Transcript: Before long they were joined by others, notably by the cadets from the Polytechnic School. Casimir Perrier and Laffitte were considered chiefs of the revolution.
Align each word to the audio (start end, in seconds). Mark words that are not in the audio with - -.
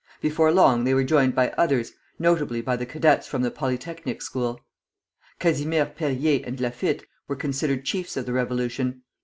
Before 0.19 0.51
long 0.51 0.83
they 0.83 0.95
were 0.95 1.03
joined 1.03 1.35
by 1.35 1.49
others, 1.59 1.93
notably 2.17 2.59
by 2.59 2.75
the 2.75 2.87
cadets 2.87 3.27
from 3.27 3.43
the 3.43 3.51
Polytechnic 3.51 4.23
School. 4.23 4.59
Casimir 5.37 5.85
Perrier 5.85 6.41
and 6.43 6.59
Laffitte 6.59 7.05
were 7.27 7.35
considered 7.35 7.85
chiefs 7.85 8.17
of 8.17 8.25
the 8.25 8.33
revolution. 8.33 9.03